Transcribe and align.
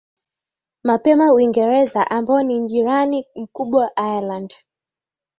mapema 0.83 1.33
uingereza 1.33 2.11
ambayo 2.11 2.43
ni 2.43 2.57
njirani 2.59 3.25
mkubwa 3.35 3.91
ireland 3.99 4.53